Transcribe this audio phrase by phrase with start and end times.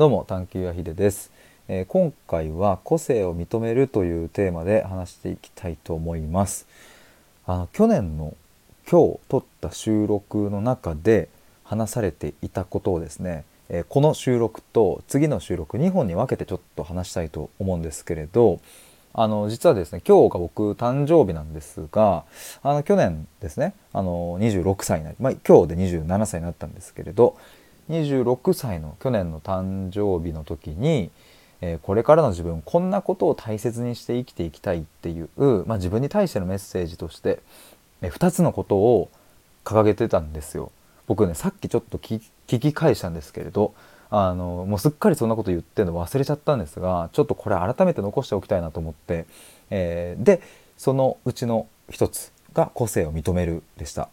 [0.00, 1.30] どうも探求やひでです、
[1.68, 6.66] えー、今回は個性を認めるというテーマで話していきたいと思います。
[7.44, 8.34] あの去年の
[8.90, 11.28] 今日撮った収録の中で
[11.64, 18.58] 話されていたことをですね、えー、この収録と次の収録2本に分けてちょっと話したいと思うんですけれど
[19.12, 22.24] あの実はですね今日が僕誕生日なんですが
[22.62, 27.36] あの去年ですねあの26歳になり、まあ、今日で27歳になったんですけれど
[27.90, 31.10] 26歳の去年の誕生日の時に、
[31.60, 35.28] えー、これからの自分こんなことを大切にして生きていきたいっていう、
[35.66, 37.40] まあ、自分に対してのメッセージとして、
[38.02, 39.10] えー、2つのことを
[39.64, 40.72] 掲げてたんですよ。
[41.06, 43.74] 僕ねさっきちょっと聞き返したんですけれど
[44.10, 49.26] あのもうすっかりそんなこと言ってるの忘れちゃったんですがちょっとこれ改めて残しておきたいなと思って、
[49.70, 50.40] えー、で
[50.78, 54.08] そのうちの一つが個性を認めるでした。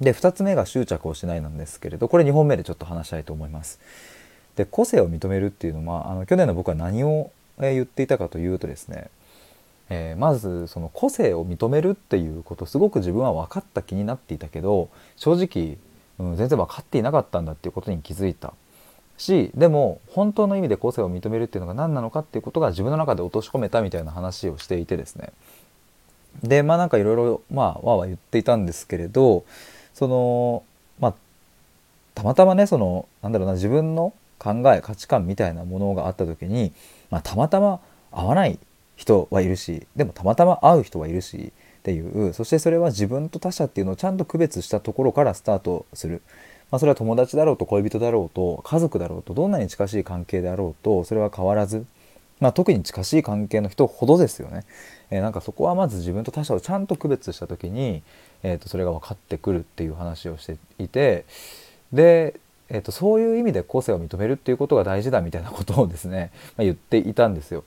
[0.00, 3.80] で2つ目が執着をしないなんですけれどこれ2本目でちょっと話したいと思います。
[4.56, 9.10] で個性を認めるっていうのはあの去年の僕は何を言っていたかというとですね、
[9.90, 15.76] えー、まずその個性を認めるっていうことすごく自分は分かった気になっていたけど正直、
[16.18, 18.54] うん、全然分かっていなかったんだっていうことに気づいた
[19.18, 25.32] しでも本当の意味で個性を認めるっていうのが何なのかっていうことが自分の中で落とし込めたみたいな話をしていてですね
[26.42, 29.44] でまあなんかいろいろまあわわ言っていたんですけれど
[29.96, 30.62] その
[31.00, 31.14] まあ
[32.14, 36.72] たまたまねそのなんだろうな自分の考え価値観みたいなものがあった時に、
[37.10, 37.80] まあ、たまたま
[38.12, 38.58] 合わない
[38.96, 46.20] 人はいるしでもたまたま会う人はいるしっていうそしてそれは自分と他者っていうのをちゃんと区別したところからスタートする、
[46.70, 51.86] まあ、それは友達だろうと恋人だろうと家族だろうとどんなに近しい関係であろうとそれは変わらず、
[52.40, 54.64] まあ、特に近しい関係の人ほどですよね、
[55.10, 58.02] えー、なんかそこはまず自分と他者をちゃんと区別した時に
[58.42, 61.24] えーと、それが分かってくるっていう話をしていて
[61.92, 67.64] で、えーと、そういう意味で個性を認めるっていうことが大事だみたいなことをですね、まあ、言っていたんですよ。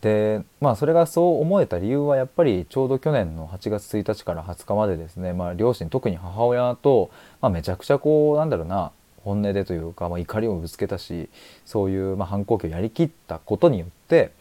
[0.00, 7.10] でまあそれがそう思えた理由はやっぱりちょうど去年の8月1日から20日までですね、まあ、両親特に母親と、
[7.42, 8.92] まあ、めちゃくちゃこうなんだろうな
[9.24, 11.28] 本音でというか、まあ、怒りをぶつけたし
[11.66, 14.32] そういう、まあ、反抗期をやりきったことによって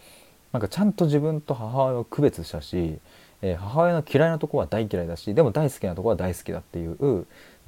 [0.52, 3.00] なんかちゃんと自分と母親を区別したし
[3.42, 7.26] えー、母親の嫌いなとこは大嫌いだしでも大好きなとこは大好きだっていう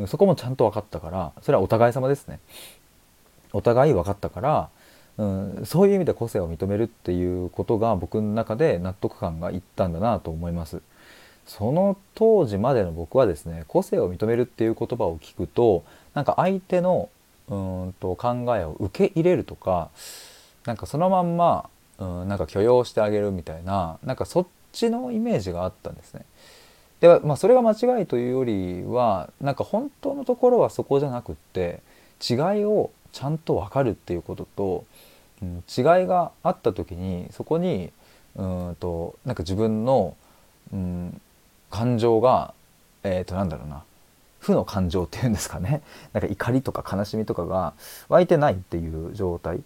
[0.07, 2.39] そこもちゃんと分かったからそれはお互い様ですね。
[3.53, 4.69] お互い分かったから、
[5.17, 10.81] うん、そういう意味で個性を認めるっていうことが僕の中で納得感がいったんだなと思います。
[11.45, 15.83] その当時までの僕はですね個性を認めるっていう言葉を聞くと
[16.13, 17.09] なんか相手の
[17.49, 19.89] うんと考えを受け入れるとか
[20.65, 21.69] なんかそのまんま、
[22.01, 26.25] うん、なんか許容してあげるみたいななんかそっちのイメージがあったんですね。
[26.99, 31.81] ではまあ、それが間違いというよりはなんか本当のところはそこじゃなくって
[32.27, 34.85] 違いをちゃんと分かるっていうことと、
[35.41, 37.91] うん、違いがあった時にそこに
[38.35, 40.15] うんとなんか自分の、
[40.71, 41.21] うん、
[41.71, 42.53] 感情が
[43.03, 43.83] えっ、ー、となんだろうな
[44.39, 45.81] 負の感情っていうんですかね
[46.13, 47.73] なんか怒りとか悲しみとかが
[48.09, 49.61] 湧いてないっていう状態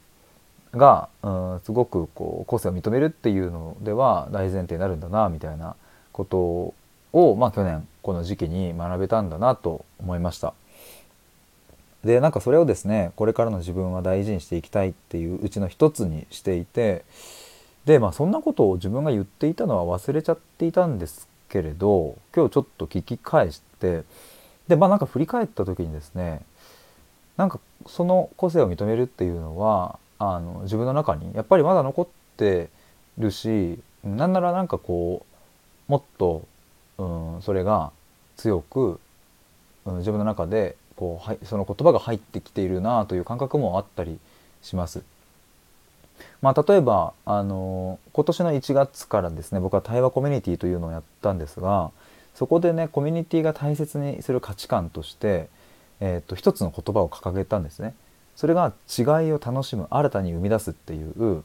[0.76, 5.76] が、うん、すごくこう個性を認めるっていうのでは大前提になるんだなみたいな
[6.12, 6.74] こと
[7.14, 10.54] を、まあ、去年この時期に学べたんだなと思いました。
[12.04, 17.04] でなんかそれをですねこれからの自分は大事にしていきたいっていううちの一つにしていて
[17.86, 24.04] でまあそんなことを自分が言っていたのは忘れちゃっていたんですけれど今日ちょっと聞き返して
[24.68, 26.42] でまあなんか振り返った時にですね
[27.38, 32.70] なんかその個性を認めるっていうのはあの自分の中にやっぱりまだ残って
[33.18, 35.26] るしなんならなんかこ
[35.90, 36.46] うもっと、
[36.98, 37.92] うん、それが
[38.38, 39.00] 強く、
[39.86, 44.20] うん、自分の中でこうはいその言葉が入ってきているなという感覚もあったり
[44.62, 45.04] します。
[46.42, 51.92] まあ、例えばあの今年の1月からですね僕は対話コミュニティというのをやったんですが
[52.36, 55.50] そこでねコミュニティが大切にする価値観として、
[56.00, 57.96] えーと一つの言葉を掲げたんですね。
[58.36, 61.44] それが違いを楽しむ新たに生み出すっていう、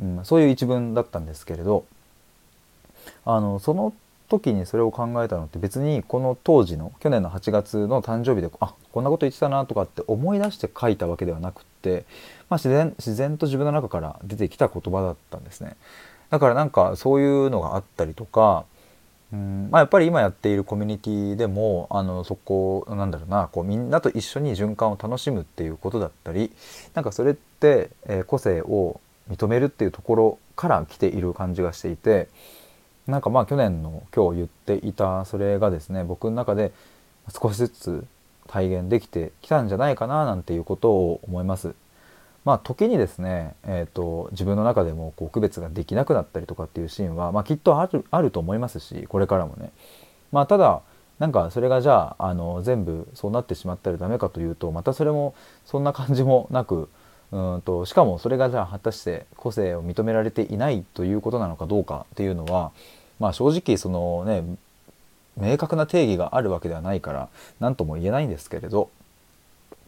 [0.00, 1.84] うん、そういう一文だったんですけれど
[3.24, 3.92] あのその
[4.28, 12.04] 時にそれを考えたのって別にこの当時の去年の8月の誕生日であこんなこと言ってたなとかって思い出して書いたわけではなくって、
[12.48, 15.76] まあ、自然自然と自分の中から出てきた言葉だったんですね。
[16.30, 18.64] だからなんかそういうのがあったりとか
[19.32, 26.50] うんまあ、やっぱり今やっているコミュニティでもあのそこなんだろうなこうみんなと一緒に循環を楽しむっていうことだったり
[26.94, 29.00] なんかそれって、えー、個性を
[29.30, 32.28] 認めるっていうところから来ている感じがしていて
[33.06, 34.48] なんかまあ去年の今日言っ
[34.80, 36.72] ていたそれがですね僕の中で
[37.32, 38.04] 少しずつ
[38.48, 41.74] 体現できてきたんじゃないかななんていうことを思います。
[42.44, 49.70] まあ時にですね、えーと、自分の中でもこう区別ができなくなったりとかっていうシーンは、まあ、きっとあるあると思いますしこれからもね。
[50.32, 50.82] まあ、ただ
[51.18, 55.34] なんかそれがじゃああの全部そうなってしまったらダメかというとまたそれも
[55.66, 56.88] そんな感じもなく
[57.30, 62.72] うんとしかもそれがじゃあ果たして個性を認められていないということなのかどうかっていうのは、
[63.18, 64.42] まあ、正直そのね
[65.36, 67.28] 明確な定義があるわけではないから
[67.60, 68.90] 何とも言えないんですけれど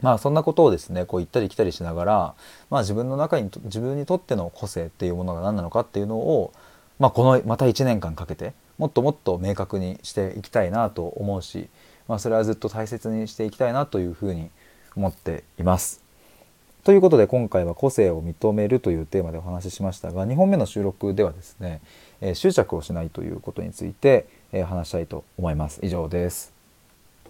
[0.03, 2.35] まあそんなことをですねこう行ったり来たりしながら、
[2.69, 6.53] まあ、自分の中に自分にとっての個性っていうものが何なのかっていうのを、
[6.99, 11.69] まあ、このまた1年間かけてもっともっと明確にしていきたいなと思うし、
[12.09, 14.51] まあ、それはずっと大切にしていきたいなというふうに
[14.97, 16.03] 思っています。
[16.85, 21.81] ということで今回は個性を認めるというテーマでお話ししましたが2本目の収録ではですね、
[22.21, 25.79] え執着をしないということについて、え話したいと思います。
[25.85, 26.52] 以上です。